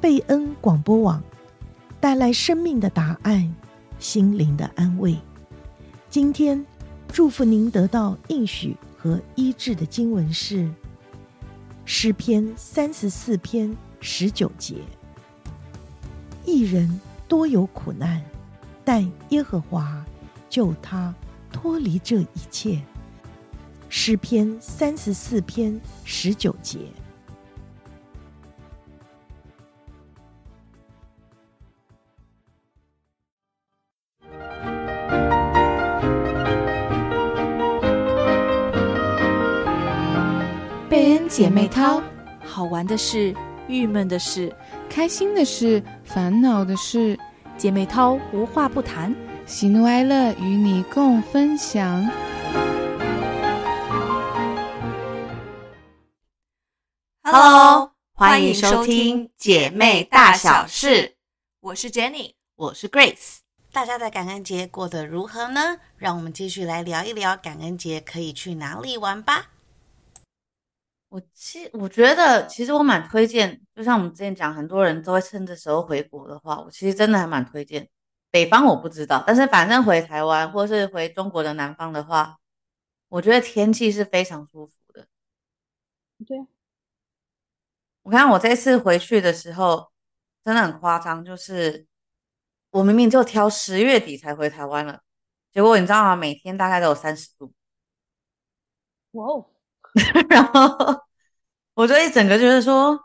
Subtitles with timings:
[0.00, 1.22] 贝恩广播网，
[2.00, 3.54] 带来生命的答案，
[3.98, 5.14] 心灵的安慰。
[6.08, 6.64] 今天
[7.08, 10.70] 祝福您得到应许和医治的经文是
[11.84, 14.76] 诗篇三十四篇十九节：
[16.46, 16.98] 一人
[17.28, 18.24] 多有苦难，
[18.82, 20.02] 但耶和华
[20.48, 21.14] 救他
[21.52, 22.80] 脱离这一切。
[23.90, 26.78] 诗篇三十四篇十九节。
[41.40, 42.02] 姐妹淘，
[42.44, 43.34] 好玩的事、
[43.66, 44.54] 郁闷的事、
[44.90, 47.18] 开心的事、烦恼的事，
[47.56, 52.06] 姐妹淘无话不谈，喜怒哀乐与你共分享。
[57.22, 61.16] Hello，欢迎收听姐妹大小事。
[61.60, 63.38] 我是 Jenny，我是 Grace。
[63.72, 65.78] 大家的感恩节过得如何呢？
[65.96, 69.46] 让我们继续来聊一聊感恩节可以去哪里玩吧。
[71.10, 77.88] 我其我觉得，其实我蛮推荐，就像我们之前讲，很多人都会趁这时候回国的话，我其实真的还蛮推荐。
[78.30, 82.38] 北方我不知道，但是反正回台湾或是回中国的南方的话，
[83.08, 85.08] 我觉得天气是非常舒服的。
[86.26, 86.46] 对。
[88.02, 89.90] 我看我这次回去的时候，
[90.44, 91.86] 真的很夸张，就是
[92.70, 95.02] 我明明就挑十月底才回台湾了，
[95.52, 96.14] 结果你知道吗？
[96.14, 97.52] 每天大概都有三十度，
[99.12, 99.50] 哇哦！
[100.30, 101.04] 然后
[101.74, 102.98] 我就一整个就是说，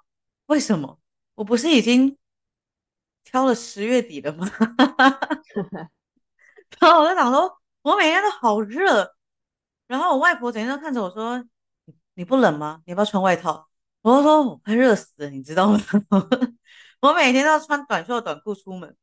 [0.48, 1.00] 为什么
[1.36, 2.18] 我不是已经
[3.24, 4.50] 挑了十月底了吗？
[6.80, 9.16] 然后我就想说，我每天都好热，
[9.88, 11.44] 然后我外婆整天都看着我说，
[12.16, 12.82] 你不冷吗？
[12.86, 13.68] 你要不要穿外套？
[14.02, 15.80] 我就说我快热死了，你知道吗？
[17.02, 18.96] 我每天都要穿短袖短裤出门，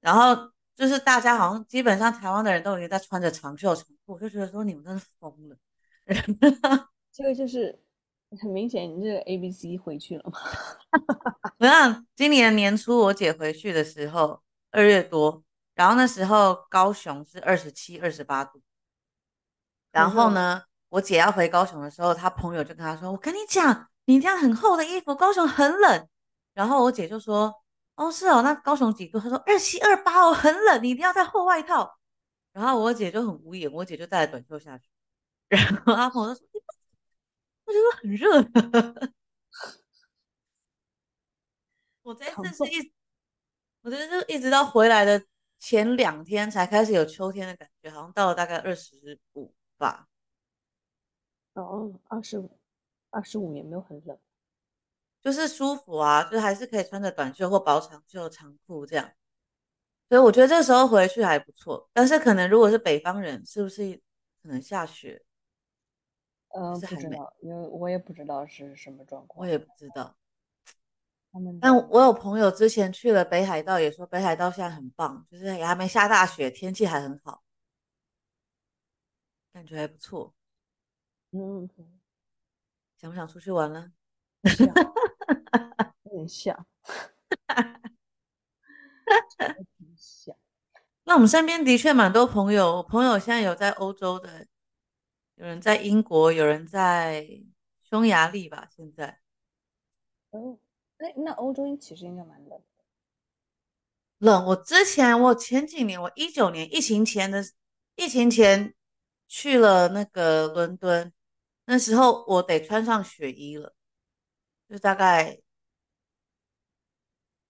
[0.00, 5.56] 然后就是大家好像基本上台湾的人都已经在穿着长袖长裤，我就觉得说你们真是疯了。
[7.18, 7.76] 这个就是
[8.40, 10.38] 很明显，你这个 A B C 回去了吗？
[11.58, 14.40] 我想今年年初我姐回去的时候，
[14.70, 15.42] 二月多，
[15.74, 18.62] 然后那时候高雄是二十七、二十八度，
[19.90, 26.08] 然后呢，我姐要回高雄的时候，她朋友就跟她说：“我跟你讲。”你这样很厚的衣服，高雄很冷。
[26.54, 27.52] 然后我姐就说
[27.96, 31.98] ：“哦，是哦，那高雄几度？”她说：“二七二八哦，很冷，你一定要带厚外套。”
[32.54, 34.88] 然后我姐就很无言，我姐就带了短袖下去。
[35.50, 36.46] 然后阿婆就说
[37.68, 38.42] ：“我觉得很热。
[42.02, 42.92] ”我这次是一，
[43.82, 45.22] 我觉得就一直到回来的
[45.58, 50.08] 前两天才开始有秋天的感觉，好像到了大概二十五吧。
[51.52, 52.58] 哦，二十五。
[53.10, 54.18] 二十五也没有很冷，
[55.22, 59.10] 就是舒服啊，就还是可以穿着短袖或薄长袖长裤这样，
[60.10, 61.88] 所以我觉得这时候回去还不错。
[61.94, 63.98] 但是可能如果是北方人，是不是
[64.42, 65.22] 可能下雪？
[66.54, 70.16] 嗯、呃，不知道，因为我也不知道是什么状况，我也不知道。
[71.32, 77.42] 他们，但我有朋友之前去了北海道，也说北海道现在很棒，就是也还没下大雪，天气还很好，
[79.52, 80.34] 感觉还不错。
[81.32, 81.68] 嗯。
[83.00, 83.92] 想不想出去玩了？
[86.02, 86.66] 有点像，
[91.04, 94.48] 那我们身边的确蛮多朋友，朋友现在有在欧洲的，
[95.38, 97.24] 有人在英国，有人在
[97.88, 98.68] 匈牙利吧？
[98.74, 99.20] 现在。
[100.30, 100.58] 哦，
[100.98, 102.84] 那那欧洲其实应该蛮冷的。
[104.18, 104.44] 冷。
[104.46, 107.44] 我之前，我前几年，我一九年疫情前的
[107.94, 108.74] 疫情前
[109.28, 111.12] 去了那个伦敦。
[111.66, 113.76] 那时候我得穿上雪衣了，
[114.68, 115.40] 就大概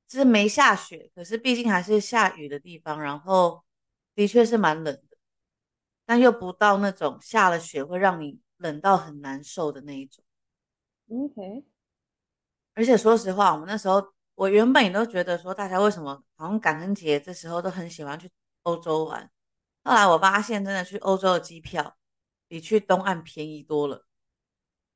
[0.07, 3.65] 就是没下雪，可是毕竟还是下雨的地方，然后
[4.15, 5.08] 的确是蛮冷的，
[6.09, 10.25] 但又不到那种下了雪会让你冷到很难受的那一种。
[11.11, 11.67] OK，
[12.73, 18.31] 而且说实话，我们那时候我原本也都觉得说，大家为什么好像感恩节这时候都很喜欢去
[18.63, 19.31] 欧洲玩，
[19.85, 21.99] 后来我发现真的去欧洲的机票
[22.49, 24.07] 比去东岸便宜多了。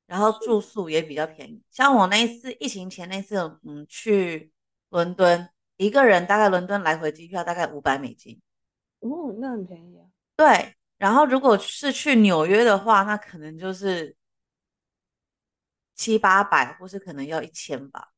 [0.07, 4.51] 然后住宿也比较便宜，像我那一次疫情前那次，嗯，去
[4.89, 8.41] 伦敦，一个人大概伦敦来回机票大概五百美金，
[8.99, 10.05] 哦，那很便宜啊。
[10.35, 14.15] 对，然后如果是去纽约的话，那可能就是
[15.93, 18.13] 七八百，或是可能要一千吧，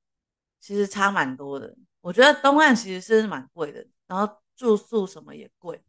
[0.59, 1.75] 其实差蛮多的。
[2.01, 5.83] 我觉得东岸其实是蛮贵的，然后住宿什么也贵。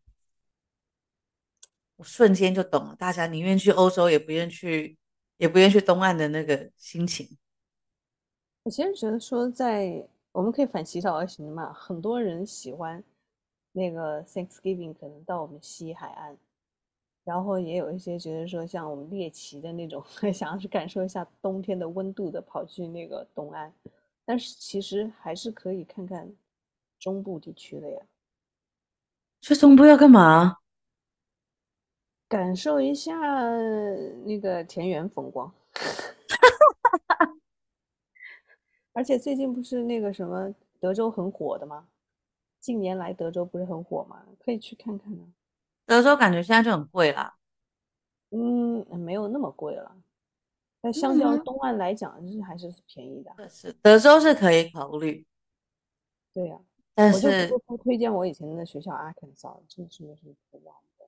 [1.96, 4.96] 我瞬间就懂了，大家宁愿去欧洲，也不愿去。
[5.38, 7.36] 也不愿去东岸的那个心情。
[8.62, 11.70] 我其实觉得说，在我们可以反其道而行嘛。
[11.74, 13.04] 很多人喜欢
[13.72, 16.38] 那个 Thanksgiving，可能到我们西海岸，
[17.26, 20.00] 然后也有一些觉得说像我们猎奇的那种，
[20.32, 23.74] 想要去感受一下冬天的温度的，跑去那个东安。
[24.24, 26.32] 但是其实还是可以看看
[27.00, 28.00] 中部地区的呀。
[29.40, 30.58] 去中部要干嘛？
[32.28, 33.18] 感受一下
[34.24, 35.52] 那个田园风光。
[38.92, 41.88] 而且最近不是那个什么德州很火的吗？
[42.60, 44.24] 近年来德州不是很火吗？
[44.38, 45.32] 可以去看看呢。
[45.86, 47.36] 德州感觉现在就很贵啦。
[48.30, 49.96] 嗯，没有那么贵了。
[50.80, 53.32] 但相较东岸来讲，就是还是便宜的。
[53.38, 55.26] 嗯、是德州是可以考虑。
[56.32, 56.60] 对呀、啊，
[56.94, 61.06] 但是不推荐我以前的学校 Arkansas，真的是没什么可玩的。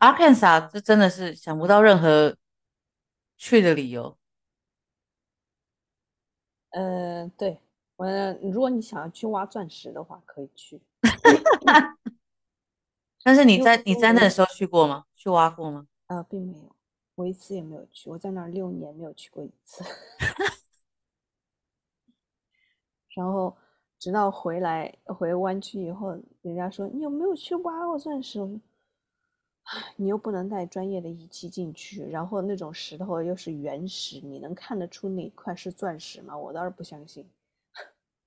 [0.00, 2.36] Arkansas 这真的是想不到任何
[3.36, 4.16] 去的理由。
[6.70, 7.60] 呃，对，
[7.96, 8.06] 我
[8.40, 10.80] 如果你想要去挖钻石的话，可以去。
[13.24, 15.04] 但是你在你在那的时候去过吗？
[15.14, 15.86] 去挖过吗？
[16.08, 16.74] 呃，并没有，
[17.14, 18.10] 我一次也没有去。
[18.10, 19.84] 我在那儿六年，没有去过一次。
[23.14, 23.56] 然后
[23.98, 28.40] 直到回来回湾区以后，人家说你有没有去挖过钻石？
[29.94, 36.36] 你又不能带专业的仪器进去，然后那种石头又是原石，你能看得出哪块是钻石吗？
[36.36, 37.30] 我倒是不相信。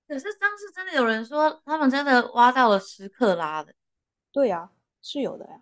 [0.07, 3.73] 可是当时真的有人说，他们真的挖到了十克拉的。
[4.31, 4.71] 对呀，
[5.07, 5.61] 是有的呀。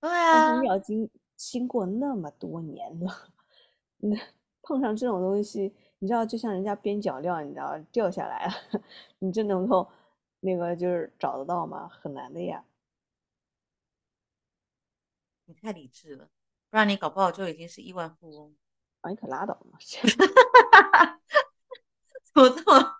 [0.00, 3.32] 对啊，你要经经过那么多年了，
[3.96, 4.14] 那
[4.60, 8.52] 碰上这种东西，你知道，就像人家边角料，你知道掉下来了，
[9.20, 9.88] 你真能够
[10.40, 11.88] 那个就是找得到吗？
[11.88, 12.62] 很难的呀。
[15.46, 16.28] 你太理智了，
[16.68, 18.54] 不然你搞不好就已经是亿万富翁。
[19.00, 19.78] 啊，你可拉倒吧！
[22.34, 22.91] 怎么这么？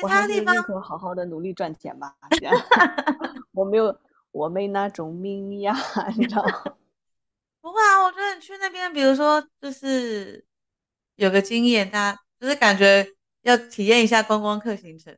[0.00, 2.16] 其他地方可好好的努力赚钱吧。
[3.52, 3.98] 我没有，
[4.30, 5.76] 我没那种命呀，
[6.16, 6.62] 你知道吗？
[7.60, 10.44] 不会啊，我觉得你去那边，比如说就是
[11.16, 13.06] 有个经验，大家就是感觉
[13.42, 15.16] 要体验一下观光客行程。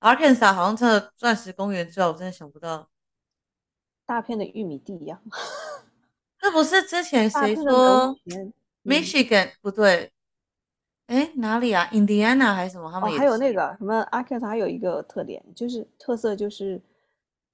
[0.00, 2.88] Arkansas 好像真的钻石公园之外，我真的想不到。
[4.04, 5.22] 大片的玉米地一样，
[6.40, 8.16] 那不是之前谁说
[8.84, 10.12] Michigan、嗯、不对？
[11.08, 12.90] 哎，哪里啊？Indiana 还是什么？
[12.92, 16.80] 他们、哦、还有那个什么 Arkansas 还有一个特点，就是特色就是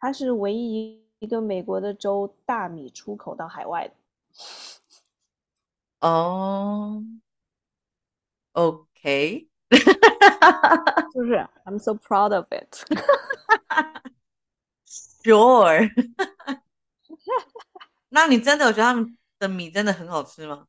[0.01, 3.95] 它是唯一一个美国的州大米出口到海外的。
[6.01, 7.03] 哦、
[8.53, 9.49] oh,，OK，
[11.15, 12.85] 就是 I'm so proud of it。
[15.25, 15.89] Sure，
[18.11, 20.67] 那你真的有觉得他们的米真的很好吃吗？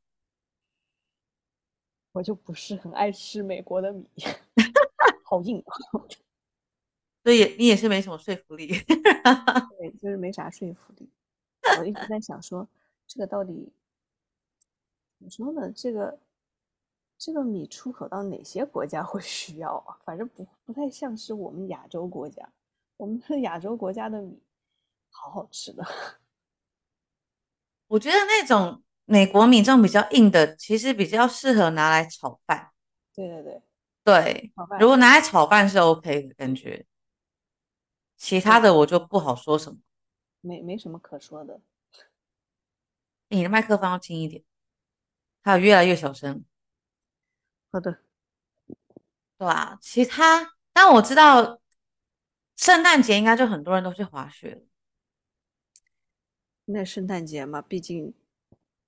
[2.16, 4.08] 我就不是很爱吃美国的米，
[5.22, 5.76] 好硬啊！
[7.22, 8.68] 所以你也是没什么说服力，
[9.78, 11.10] 对，就是没啥说服力。
[11.78, 12.66] 我一直在想说，
[13.06, 13.70] 这个到底
[15.18, 15.70] 怎么说呢？
[15.76, 16.18] 这个
[17.18, 20.00] 这个米出口到哪些国家会需要啊？
[20.06, 22.50] 反正不不太像是我们亚洲国家。
[22.96, 24.40] 我们是亚洲国家的米，
[25.10, 25.86] 好好吃的。
[27.88, 32.72] 我觉得那种美国米这种比较硬的，其实比较适合拿来炒饭。
[33.16, 33.62] 对对对，
[34.04, 36.86] 对，如果拿来炒饭是 OK 的感觉。
[38.18, 39.80] 其他的我就不好说什么，
[40.42, 41.62] 没没什么可说的。
[43.30, 44.44] 你的麦克风要轻一点，
[45.44, 46.44] 它有越来越小声。
[47.72, 48.00] 好的，
[49.38, 51.60] 对啊，其他，但我知道。
[52.58, 54.62] 圣诞节应该就很多人都去滑雪了。
[56.64, 58.14] 那圣诞节嘛，毕竟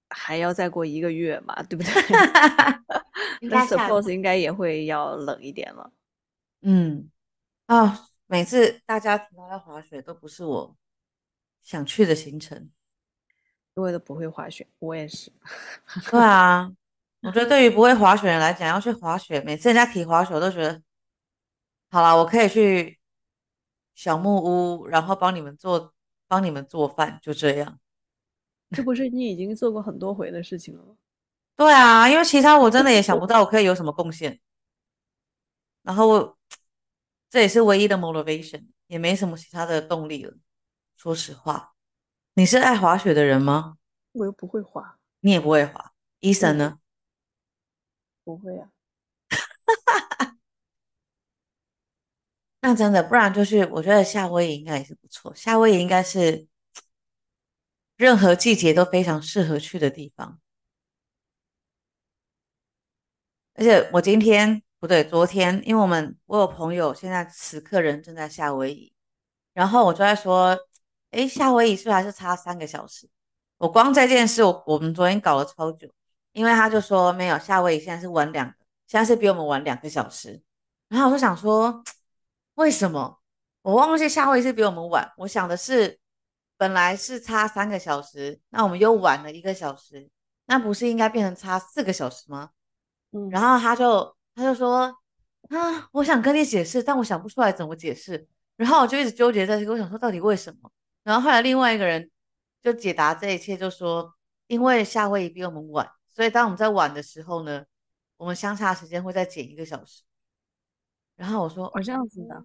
[0.09, 1.93] 还要再过一个月嘛，对不对？
[3.49, 5.91] 那 suppose 应该也会要冷一点了。
[6.61, 7.09] 嗯，
[7.65, 10.75] 啊、哦，每次大家提到要滑雪，都不是我
[11.63, 12.69] 想去的行程。
[13.75, 15.31] 因为都不会滑雪，我也是。
[16.09, 16.71] 对啊，
[17.21, 20.81] 我觉得对于不会滑雪的人来讲，要去滑雪，每次人家提滑雪，我都觉得，
[21.89, 22.97] 好了，我可以去。
[23.97, 25.91] 小木屋，然后帮你们做，
[26.27, 27.79] 帮你们做饭，就这样。
[28.75, 30.95] 这不是你已经做过很多回的事情了吗？
[31.55, 34.39] 对啊，因为其他我真的也想不 到我可以有什么贡献。
[35.83, 36.37] 然后我
[37.29, 40.33] 这也是唯一的 motivation，也没什么其他的动力了。
[40.97, 41.73] 说实话，
[42.33, 43.77] 你是爱滑雪的人吗？
[44.11, 44.99] 我又不会滑。
[45.21, 45.93] 你也不会滑。
[46.19, 46.79] Eason 呢？
[48.25, 48.69] 不会啊。
[52.61, 55.33] 那真的，不然就是我觉得夏威夷应该也是不错。
[55.33, 56.45] 夏威夷应该是
[57.97, 60.39] 任何季节都非常适合去的地方。
[63.55, 68.93] 而且我今天不对，昨天，因为我们我有朋友现在此刻人正在夏威夷，
[69.53, 70.55] 然后我就在说，
[71.09, 73.09] 诶，夏威夷是不是还是差三个小时？
[73.57, 75.89] 我光这件事，我我们昨天搞了超久，
[76.33, 78.45] 因为他就说没有，夏威夷现在是晚两，
[78.85, 80.39] 现在是比我们晚两个小时。
[80.89, 81.83] 然后我就想说，
[82.53, 83.19] 为什么？
[83.63, 85.99] 我忘记夏威夷是比我们晚，我想的是，
[86.57, 90.09] 本来是差三个小时，那我们又晚了一个小时，
[90.45, 92.51] 那不是应该变成差四个小时吗？
[93.11, 94.97] 嗯，然后他就他就说
[95.49, 98.27] 啊，我想跟你解释，但我想不出来怎么解释。
[98.55, 100.71] 然后我就一直纠结在这个，我想说到底为什么？
[101.03, 102.09] 然后后来另外一个人。
[102.63, 104.13] 就解答这一切，就说
[104.47, 107.63] 因为夏威夷比我们晚，所以当我们在晚的时候呢，
[108.17, 110.01] 我们相差时间会再减一个小时。
[111.15, 112.43] 然后我说哦，这样子的，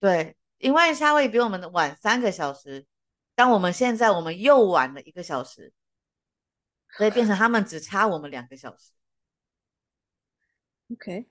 [0.00, 2.84] 对，因为夏威夷比我们晚三个小时，
[3.34, 5.72] 当我们现在我们又晚了一个小时，
[6.96, 8.92] 所以变成他们只差我们两个小时。
[10.92, 11.26] OK，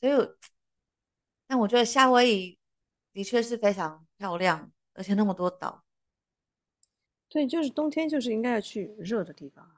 [0.00, 0.36] 所以，
[1.46, 2.58] 但我觉得夏威夷
[3.12, 5.84] 的确是非常漂亮，而且那么多岛。
[7.28, 9.68] 对，就是冬天，就是应该要去热的地方。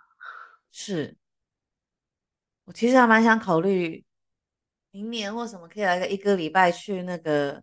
[0.71, 1.17] 是，
[2.65, 4.05] 我其实还蛮想考虑
[4.91, 7.63] 明年或什么可以来个一个礼拜去那个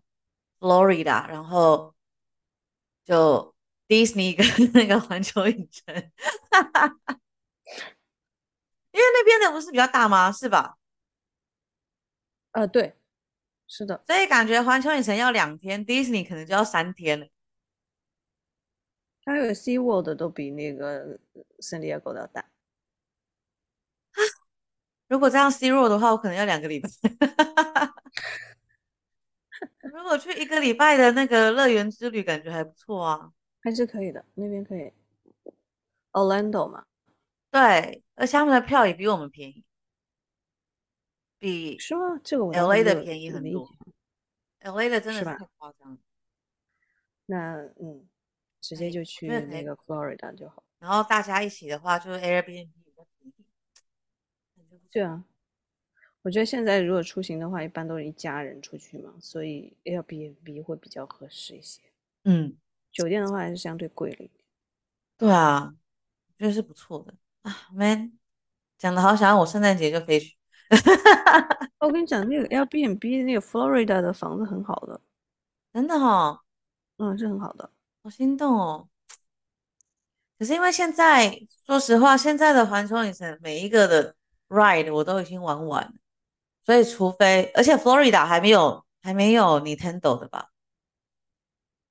[0.58, 1.94] Florida，然后
[3.04, 3.54] 就
[3.88, 5.94] Disney 跟 那个环球影城，
[8.92, 10.30] 因为那边的不是比较大吗？
[10.30, 10.78] 是吧？
[12.52, 12.96] 呃，对，
[13.66, 17.26] 是的，所以感觉环球影城要两天，Disney 可能就要三天了。
[19.24, 21.18] 还有 Sea World 都比那个
[21.60, 22.40] San Diego 要大。
[22.40, 24.20] 啊，
[25.08, 26.88] 如果这样 Sea World 的话，我可能要两个礼拜。
[29.92, 34.92] 如果去一个礼拜的那个乐园之旅，感觉还不错啊，还是可以的，那边可以。
[36.12, 36.84] Orlando 嘛，
[37.50, 39.64] 对，而且他们的票也比我们便宜，
[41.38, 42.20] 比是吗？
[42.22, 43.68] 这个我 LA 的便宜很多
[44.60, 45.98] ，LA 的真的是太夸张了。
[47.26, 48.08] 那嗯。
[48.64, 53.44] 直接就去那个 Florida 就好，然后大家一起的话，就是 Airbnb 比较便宜。
[54.88, 55.24] 对啊，
[56.22, 61.80] 我觉得现在如果出行的话，一般都是一家人出去嘛，所以 Airbnb 会比较合适一些。
[62.24, 62.56] 嗯，
[62.92, 64.44] 酒店的话还是相对贵了一点。
[65.18, 65.74] 对啊，
[66.28, 67.68] 我觉得是不错的啊。
[67.72, 68.12] Man，
[68.78, 70.36] 讲的好想要我圣诞节就飞去。
[71.80, 75.00] 我跟你讲，那个 Airbnb 那个 Florida 的房子很好的，
[75.72, 76.40] 真的哈、哦，
[76.98, 77.70] 嗯，是很好的。
[78.04, 78.88] 好心动哦！
[80.38, 84.16] 可是因为现在，说实话，现在的环球影城每一个的
[84.48, 85.92] ride 我都已经玩完了，
[86.64, 90.50] 所以除非，而且 Florida 还没有还没有 Nintendo 的吧？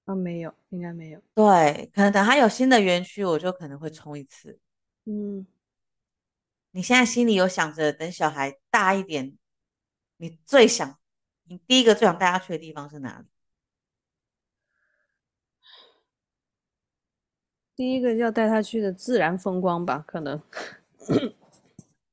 [0.05, 1.21] 啊，没有，应该没有。
[1.35, 4.59] 对，可能等它有新的园区，我就可能会冲一次。
[5.05, 5.45] 嗯，
[6.71, 9.37] 你现在心里有想着，等小孩大一点，
[10.17, 10.97] 你最想，
[11.43, 13.25] 你第一个最想带他去的地方是哪里？
[17.75, 20.41] 第一个要带他去的自然风光吧，可能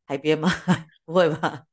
[0.04, 0.50] 海边吗？
[1.06, 1.67] 不会吧？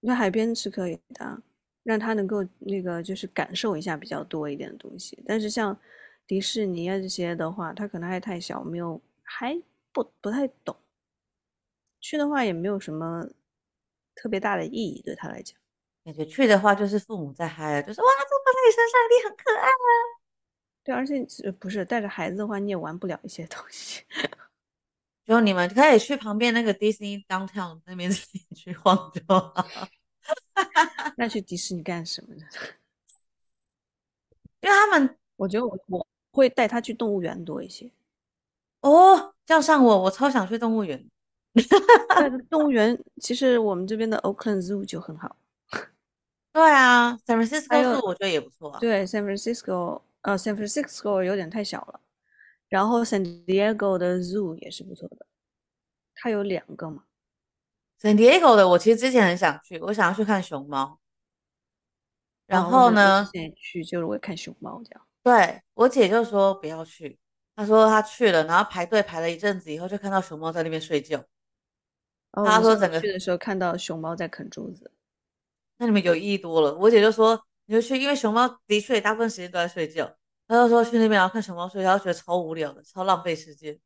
[0.00, 1.42] 那海边是可以的，
[1.82, 5.22] 让他能够那个就是感受一下比较多一点的东西。
[5.26, 5.78] 但是像
[6.26, 9.60] 迪士尼啊这些的话，他可能还太小，没有还
[9.92, 10.76] 不不太懂。
[12.00, 13.28] 去的话也没有什么
[14.14, 15.58] 特别大的意义，对他来讲。
[16.02, 19.92] 感觉去的话就是父母在嗨了，就是哇，这放在你身上，你很可爱啊。
[20.82, 24.02] 对，而且不是带着孩子的话，你也玩不了一些东西。
[25.30, 29.54] 就你们可以去旁边那个 Disney Downtown 那边 自己去晃就好。
[31.16, 32.44] 那去迪士尼干什么呢？
[34.60, 37.88] 因为他们，我觉得我我会带他去动物园多一些。
[38.80, 41.08] 哦，叫上我，我超想去动物园。
[42.50, 45.36] 动物园其实我们这边的 Oakland Zoo 就很好。
[46.52, 48.80] 对啊，San Francisco Zoo 我觉得也不错啊。
[48.80, 50.02] 对，San Francisco。
[50.22, 52.00] 呃，San Francisco 有点太小了，
[52.70, 55.26] 然后 San Diego 的 Zoo 也是不错的，
[56.14, 57.04] 它有两个嘛。
[58.00, 60.98] San Diego 的我其实之前很想去，我想要去看熊猫。
[62.46, 65.06] 然后呢，之前去就是为看熊猫这样。
[65.22, 67.18] 对，我姐就说不要去，
[67.54, 71.22] 她说她去了，然后排队排了一阵子以后，就看到熊猫在那边睡觉。
[72.30, 74.90] 哦，她说整个去的时候看到熊猫在啃竹子，
[75.76, 76.74] 那你们有意义多了。
[76.76, 77.44] 我姐就说。
[77.66, 80.16] 你就去，因为熊猫的确大部分时间都在睡觉。
[80.50, 83.78] 他就说去那边要看熊猫所以，他觉得超无聊的，超浪费时间。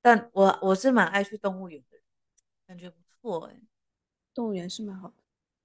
[0.00, 1.98] 但我我是蛮爱去动物园的，
[2.66, 3.60] 感觉不错哎、欸。
[4.32, 5.14] 动物园是蛮好的。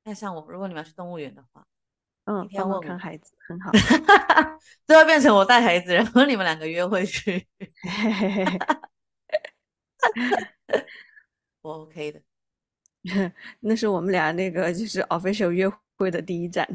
[0.03, 1.65] 那像我，如果你们要去动物园的话，
[2.25, 3.71] 嗯，帮我看孩子很好。
[4.85, 7.47] 最后变成我带孩子，然后你们两个约会去。
[11.61, 12.21] 我 OK 的。
[13.61, 15.65] 那是我们俩那个就是 official 约
[15.95, 16.67] 会的第一站。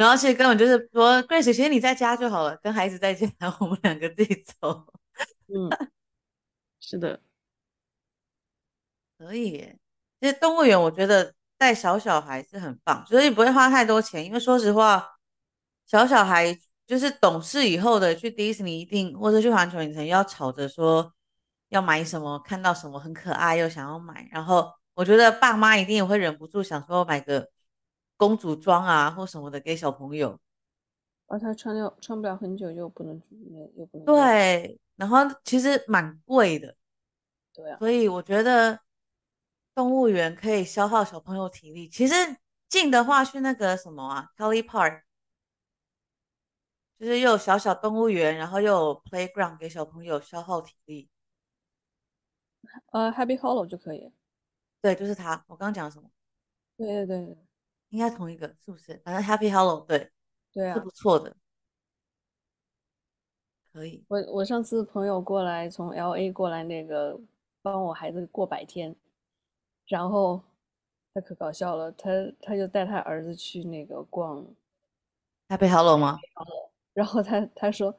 [0.00, 3.28] 然后其实根本就是说，Grace，其实你在家就好了，跟孩子在家，
[3.60, 4.86] 我们两个自己走。
[5.48, 5.68] 嗯，
[6.80, 7.20] 是的，
[9.18, 9.78] 可以耶。
[10.18, 14.24] 其实动物园，我觉得带小小孩是很棒，所以不会花太多钱。
[14.24, 15.06] 因为说实话，
[15.86, 21.12] 小小孩就是懂事以后的去迪士尼一定，或者去环球影城要吵着说
[21.68, 24.26] 要买什么，看到什么很可爱又想要买。
[24.32, 27.50] 然后我觉得爸妈一定也会忍不住想说买个。
[28.20, 30.38] 公主装啊，或什么的给小朋友，
[31.26, 33.18] 而他穿了穿不了很久，又不能
[33.76, 36.76] 又不能对，然后其实蛮贵的，
[37.54, 38.78] 对啊，所以我觉得
[39.74, 41.88] 动物园可以消耗小朋友体力。
[41.88, 42.14] 其实
[42.68, 45.00] 近的话去那个什么啊，Kelly Park，
[46.98, 51.08] 就是又有小小动物园，然后又有 playground 给小朋友消耗体力。
[52.92, 54.12] 呃，Happy Hollow 就可以，
[54.82, 55.42] 对，就是他。
[55.48, 56.10] 我刚刚讲的什么？
[56.76, 57.49] 对对对。
[57.90, 59.00] 应该同一个是不是？
[59.04, 60.10] 反正 Happy Hollow 对，
[60.52, 61.34] 对啊，是不错的，
[63.72, 64.02] 可以。
[64.08, 67.18] 我我上次朋友过来从 LA 过来，那个
[67.62, 68.94] 帮我孩子过百天，
[69.86, 70.40] 然后
[71.12, 74.44] 他可搞笑了，他他就带他儿子去那个逛
[75.48, 76.18] Happy Hollow 吗？
[76.94, 77.94] 然后他他说，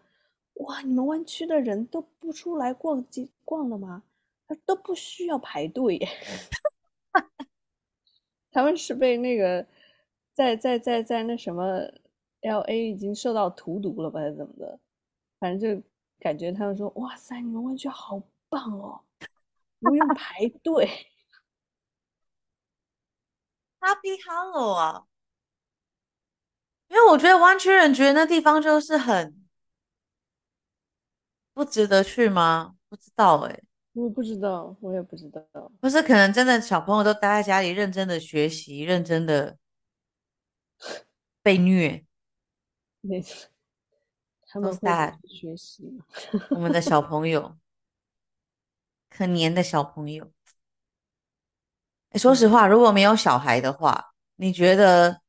[0.56, 4.04] 哇，你们湾区的人都不出来逛街逛了吗？
[4.48, 6.00] 他都不需要排队，
[8.52, 9.66] 他们是被那个。
[10.34, 11.64] 在在在在那什么
[12.42, 14.20] ，LA 已经受到荼毒了吧？
[14.20, 14.80] 还是怎么的？
[15.40, 15.84] 反正就
[16.20, 19.02] 感觉他们说：“哇塞，你们湾区好棒哦，
[19.80, 20.88] 不用排队。
[23.80, 25.06] ”Happy Hollow 啊，
[26.90, 29.44] 因为我觉得湾区人觉得那地方就是很
[31.54, 32.76] 不值得去吗？
[32.88, 35.42] 不知道哎、欸，我不知道，我也不知道。
[35.80, 39.58] 不是，可能真的小朋友都待在家里，认真的学习，认真的。
[41.44, 42.06] 被虐，
[43.01, 43.50] 没错，
[44.48, 46.00] 他们在学习。
[46.51, 47.58] 我们的小朋友，
[49.10, 50.32] 可怜的小朋友。
[52.12, 55.22] 欸，说实话，如果没有小孩的话，你觉得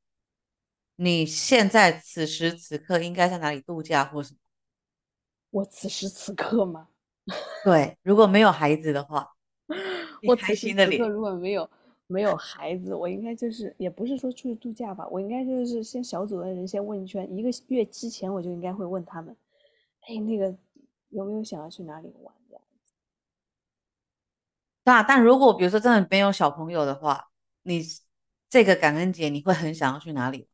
[0.96, 4.38] 你现在此时此刻应该在哪里度假或什么？
[5.50, 6.88] 我此时此刻吗？
[7.64, 9.32] 对，如果没有孩子的话，
[10.26, 11.08] 我开心的脸。
[11.08, 11.70] 如果没有。
[12.12, 19.34] 没有孩子，我应该就是也不是说出去度假吧，我应该就是先小组的人先问一圈，一个月之前我就应该会问他们，
[20.02, 20.54] 哎，那个
[21.08, 22.92] 有没有想要去哪里玩这样子？
[24.84, 27.30] 那但如果比如说真的没有小朋友的话，
[27.62, 27.82] 你
[28.50, 30.48] 这个感恩节你会很想要去哪里？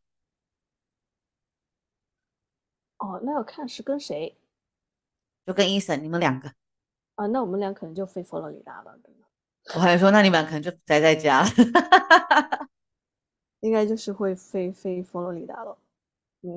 [2.98, 4.38] 哦，那要看是跟谁，
[5.44, 6.52] 就跟 Eason 你们两个
[7.16, 8.98] 啊，那我们俩可能就飞佛罗里达了。
[9.74, 11.44] 我还说，那你们可能就宅在家，
[13.60, 15.78] 应该就是会飞飞佛罗里达了。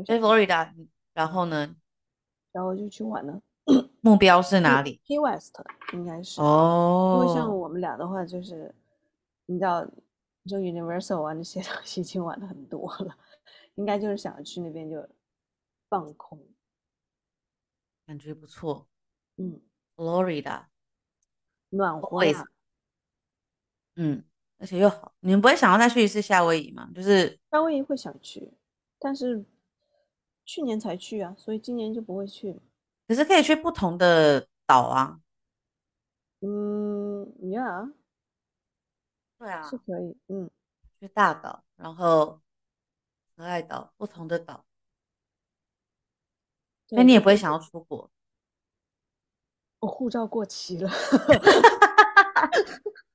[0.05, 0.73] 飞佛罗里达，
[1.13, 1.75] 然后呢？
[2.51, 3.41] 然后就去玩了。
[4.01, 5.55] 目标是哪里？Key West
[5.93, 7.19] 应该是哦。
[7.21, 8.73] 因为像我们俩的话，就是
[9.45, 9.85] 你知道，
[10.45, 13.15] 就 Universal 玩那些东西已经玩的很多了，
[13.75, 15.07] 应该就是想去那边就
[15.89, 16.39] 放空，
[18.05, 18.87] 感觉不错。
[19.37, 19.61] 嗯
[19.95, 20.65] ，Florida
[21.69, 22.45] 暖和呀。
[23.95, 24.23] 嗯，
[24.57, 26.89] 而且又好，你们不会想要再去一次夏威夷吗？
[26.95, 28.51] 就是夏威夷会想去，
[28.97, 29.43] 但是
[30.45, 32.59] 去年才去啊，所以今年就不会去了。
[33.07, 35.19] 可是可以去不同的岛啊。
[36.39, 37.91] 嗯，Yeah，
[39.37, 40.17] 对啊，是可以。
[40.27, 40.49] 嗯，
[40.99, 42.39] 去大岛，然后
[43.35, 44.65] 可爱岛，不同的岛。
[46.87, 48.09] 所以你也不会想要出国？
[49.79, 50.89] 我护照过期了。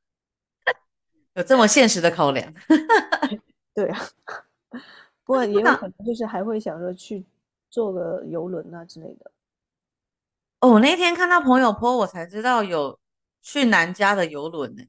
[1.36, 2.50] 有这么现实的考量，
[3.74, 4.08] 对啊，
[5.22, 7.26] 不过也有可能就是还会想说去
[7.68, 9.30] 坐个游轮啊之类的。
[10.60, 12.98] 哦，我那天看到朋友 po，我才知道有
[13.42, 14.84] 去南加的游轮呢。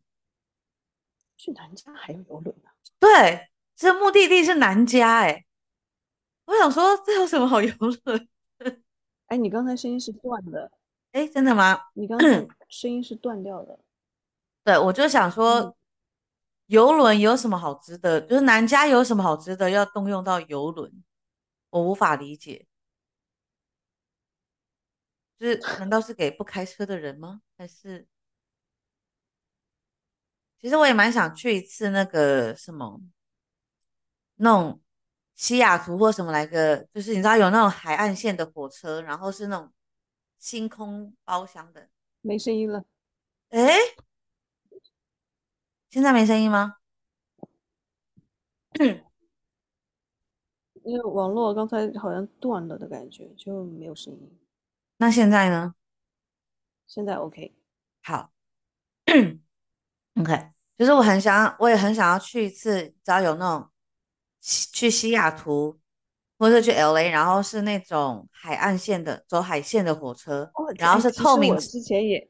[1.36, 2.72] 去南加还有游轮啊？
[2.98, 5.46] 对，这目的地是南加哎。
[6.46, 7.70] 我想说，这有什么好游
[8.06, 8.30] 轮？
[9.28, 10.72] 哎，你刚才声音是断的。
[11.12, 11.78] 哎，真的吗？
[11.94, 13.78] 你刚才声音是断掉的。
[14.64, 15.76] 对，我就想说。
[16.68, 18.20] 嗯游轮有什么好值得？
[18.22, 20.92] 就是南加有什么好值得要动用到游轮？
[21.70, 22.68] 我无法理解。
[25.38, 27.42] 就是难道是给不开车的人吗？
[27.58, 28.08] 还是？
[30.60, 33.00] 其实我也蛮想去一次那个什么，
[34.36, 34.82] 那种
[35.36, 39.72] 西雅图或什么来个，就是你知道有那种海岸线的火车，然后是那种
[40.40, 41.88] 星空包厢的。
[42.22, 42.84] 没声音了。
[43.50, 43.78] 哎，
[45.98, 46.76] 现在没声音吗？
[50.84, 54.38] 因为网络刚才好像断了的感觉，就没有声音。
[54.98, 55.74] 那现在呢？
[56.86, 57.52] 现在 OK。
[58.04, 58.30] 好
[60.22, 63.68] ，OK，就是我很想，我也很想要去一次，只要有那种
[64.40, 65.80] 去西雅图
[66.38, 71.56] 或者去 LA，然后是那种海岸线的，走海线的火车，哦、然后是透明。
[71.56, 72.30] 我之前也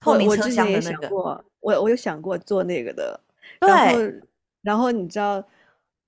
[0.00, 1.42] 透明车厢的那个，我
[1.74, 3.20] 我，我有想过做那个的。
[3.60, 4.00] 然后，
[4.62, 5.42] 然后你知道，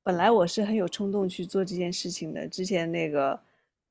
[0.02, 2.46] 本来我是很有冲动去做这件事情的。
[2.48, 3.38] 之前那个。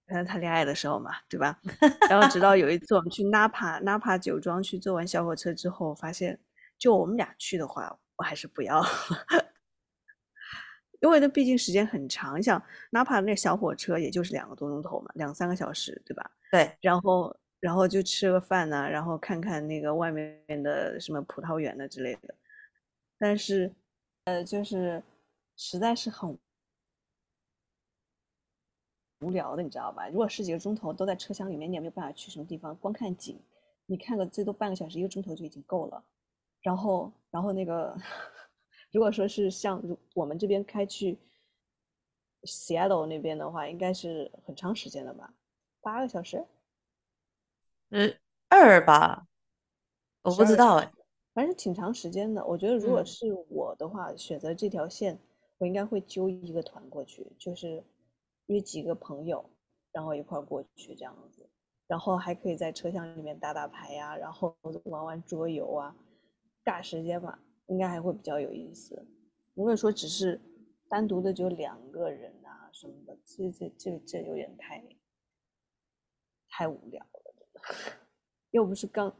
[0.10, 1.60] 跟他谈恋爱的时候嘛，对吧？
[2.10, 6.40] 然后直到有一次我们去纳帕纳帕酒庄去坐完小火车之后，发现
[6.80, 8.82] 就我们俩去的话，我还是不要，
[11.04, 12.42] 因为那毕竟时间很长。
[12.42, 16.32] 像纳帕那小火车也就是两个多钟头嘛，两三个小时，对吧？
[16.54, 16.72] 对。
[16.80, 22.36] 然后然后就吃个饭呢，然后看看那个外面的什么葡萄园的之类的。
[23.18, 23.74] 但是
[24.26, 25.04] 呃，就是
[25.56, 26.38] 实在是很。
[29.22, 30.08] 无聊的，你知道吧？
[30.10, 33.36] 如果十几个钟头都在车厢里面，你也没有办法去什么地方，光看景，
[33.88, 36.04] 你看个最多半个小时、一个钟头就已经够了。
[36.62, 37.98] 然后，然后那个，
[38.94, 39.82] 如果说是像
[40.14, 41.18] 我们这边开去
[42.44, 45.34] Seattle 那边的话，应该是很长时间的吧？
[45.82, 46.46] 八个小时？
[47.90, 48.18] 嗯，
[48.50, 49.28] 二吧？
[50.24, 50.92] 我不知道哎，
[51.34, 52.46] 反正挺长时间的。
[52.46, 55.20] 我觉得如果是我的话，嗯、选择这条线，
[55.58, 57.84] 我应该会揪一个团过去，就是。
[58.48, 59.44] 约几个朋友，
[59.92, 61.50] 然后一块儿过去这样子，
[61.86, 65.94] 然后还可以在车厢里面打打牌呀、啊，然后 玩玩桌游啊，
[66.64, 69.06] 尬时间吧，应该还会比较有意思。
[69.54, 70.40] 如果说只是
[70.88, 74.82] 单独的就两个人啊什么的，这这这这有点太
[76.48, 77.17] 太无聊了，
[78.52, 79.14] 又不是刚，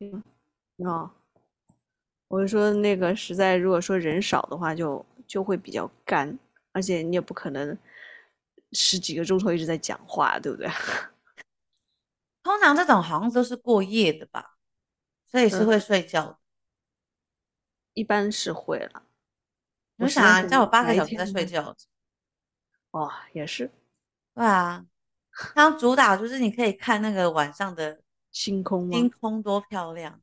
[0.00, 0.22] 嗯，
[0.86, 1.14] 啊，
[2.28, 6.38] 我是说那个实在如果说人少的话就，就就会比较干。
[6.72, 7.76] 而且你也不可能
[8.72, 10.68] 十几个钟头一直在讲话，对不对？
[12.42, 14.56] 通常这种好像都是过夜的吧，
[15.26, 16.32] 所以是会睡觉的。
[16.32, 16.38] 嗯、
[17.94, 19.02] 一般是会了。
[19.96, 21.76] 我想啊，叫我八个小时在睡觉。
[22.92, 23.70] 哦，也是。
[24.34, 24.86] 对啊，
[25.54, 28.00] 它主打就是你可以看那个晚上的
[28.30, 30.20] 星空，星空多漂亮。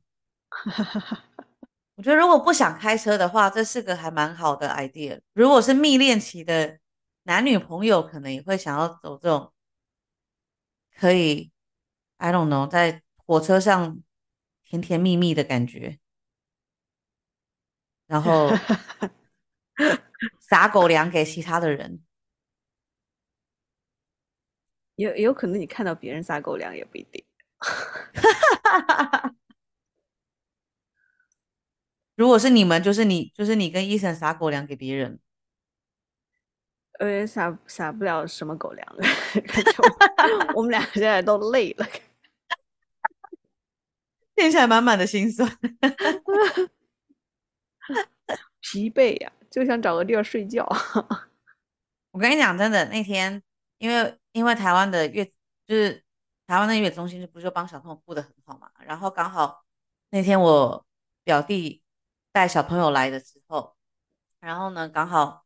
[1.96, 5.20] 我觉得如果不想开车的话，这是个还蛮好的 idea。
[5.32, 6.78] 如果是蜜恋期的
[7.24, 9.52] 男女朋友，可能也会想要走这种
[10.96, 11.50] 可以
[12.18, 14.00] ，I don't know，在火车上
[14.64, 15.98] 甜甜蜜蜜的感觉，
[18.06, 18.50] 然后
[20.40, 22.00] 撒狗粮给其他的人。
[24.98, 27.24] 有有可能你看到别人撒狗粮也不一定。
[32.16, 35.20] 如果是你们，就是你，就是你跟医生撒狗粮给别人，
[36.98, 39.04] 呃，撒撒不了什么狗粮了，
[40.56, 41.86] 我们俩现在都累了，
[44.34, 45.48] 听起来满满的心酸，
[48.60, 50.68] 疲惫呀，就想找个地儿睡觉。
[52.10, 53.40] 我跟你讲，真的，那天
[53.78, 55.24] 因为因为台湾的月
[55.66, 56.04] 就是
[56.46, 59.64] 台湾的月子中心，不是就帮小朋友顾得很好嘛，然后刚好
[60.10, 60.86] 那天我
[61.24, 61.82] 表弟。
[62.30, 63.74] 带小朋友来的时候，
[64.38, 65.44] 然后呢，刚好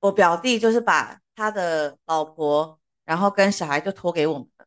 [0.00, 4.66] 我表弟就是把他的老婆，然后跟小孩就托给我们了。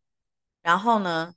[0.61, 1.33] 然后呢，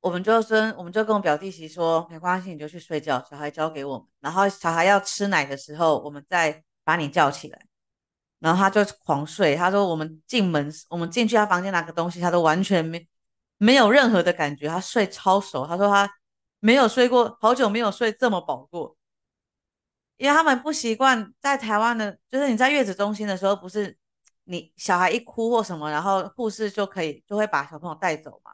[0.00, 4.06] 我们就跟我们就跟我表弟媳说，没关系，你就去睡觉，小孩交给我们。
[4.20, 7.66] 然后小孩要吃奶的时候，我们再把你叫起来。
[8.44, 9.56] 然后他就狂睡。
[9.56, 13.08] 他说我们进门，我们进去他房间拿个东西，他都完全没
[13.56, 15.66] 没有任何的感觉，他睡超熟。
[15.66, 16.08] 他说他。
[16.60, 18.96] 没有睡过，好久没有睡这么饱过，
[20.16, 23.94] 因为他们不习惯在台湾的，就是你在月子中心的时候，不是
[24.44, 28.52] 你小孩一哭或什么，然后护士就可以就会把小朋友带走嘛，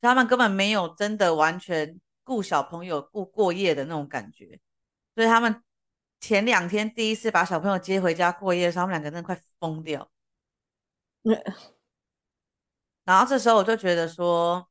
[0.00, 4.58] 他们根本没有真的完全顾小朋友顾过夜的那种感觉，
[5.14, 5.62] 所以他们
[6.22, 10.10] 前两天第一次把小朋友接回家过夜的时候，他们两个真的快疯掉。
[13.04, 14.66] 然后这时候我就觉得说，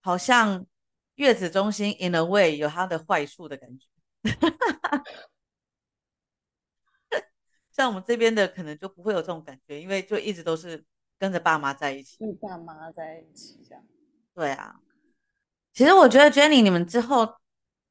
[0.00, 0.64] 好像。
[1.16, 3.86] 月子中心 in a way 有它的坏处的感觉，
[7.70, 10.84] 像我们这边的可能就不会有这种感觉，因为就一直都是
[11.16, 13.84] 跟着爸妈在一起，跟爸妈在一起这样。
[14.34, 14.80] 对啊，
[15.72, 17.36] 其实我觉得 Jenny 你们之后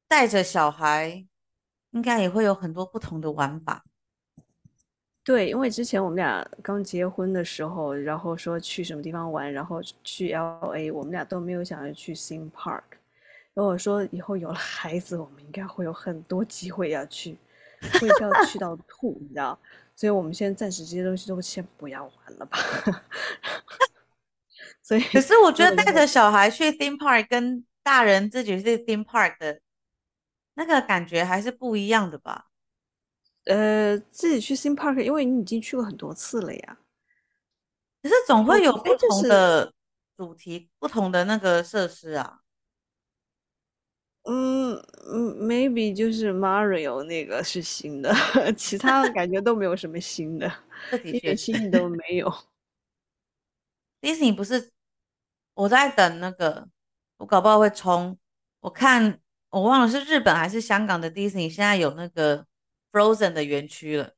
[0.06, 1.26] 带着小孩，
[1.94, 3.84] 应该也会有很多不同的玩法。
[5.22, 12.82] 对，因为之前我们俩刚结婚的时候，然后说去什么地方玩，然后去 LA，我们俩都没有想要去 theme park。
[13.54, 17.38] 如果说以后有了孩子，我们应该会有很多机会要去，
[18.00, 19.58] 会要去到吐，你知道？
[19.96, 22.58] 所以我们现在暂时这些东西都先不要玩了吧。
[24.82, 29.60] 所以，可是我觉得带着小孩去 theme park 跟大人自己去 theme park 的
[30.54, 32.46] 那个感觉还是不一样的吧？
[33.44, 36.78] 呃，自己去 theme park，因为你已经去过很多次了呀。
[38.02, 39.72] 可是总会有不同的
[40.16, 42.40] 主题、不同的那个设施啊。
[44.26, 44.74] 嗯
[45.06, 48.10] 嗯，maybe 就是 Mario 那个是新的，
[48.56, 50.50] 其他感觉都没有什么新的，
[51.04, 52.32] 一点新意都没有。
[54.00, 54.70] Disney 不是
[55.54, 56.68] 我在等那个，
[57.18, 58.18] 我搞不好会冲。
[58.60, 59.20] 我看
[59.54, 62.44] 我忘了是日本还是香港的 Disney，现在有那个
[62.90, 64.14] Frozen 的园区了。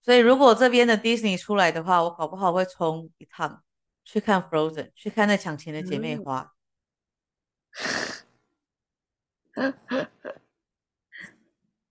[0.00, 3.62] 所以如果这边的 Disney 出来的话，我搞不好会冲一趟
[4.04, 6.54] 去看 Frozen，去看那抢钱的姐妹花。
[9.52, 9.52] 嗯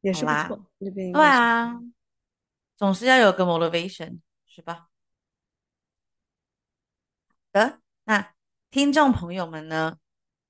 [0.01, 1.79] 也是不错，对啊，
[2.75, 4.87] 总是要有个 motivation，是吧？
[7.27, 8.33] 好的，那
[8.71, 9.99] 听众朋友们呢？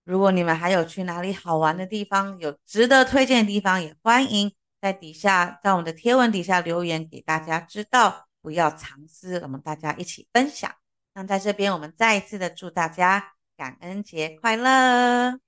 [0.04, 10.74] 如果你们还有去哪里好玩的地方，有值得推荐的地方，也欢迎在底下，在我们的贴文底下留言给大家知道，不要藏私，我们大家一起分享。
[11.14, 15.40] 那在这边，我们再一次的祝大家感恩节快乐！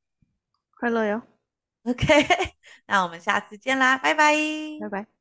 [0.78, 1.22] 快乐哟
[1.84, 2.06] ，OK，
[2.88, 4.36] 那我们下次见啦，拜拜，
[4.82, 5.21] 拜拜。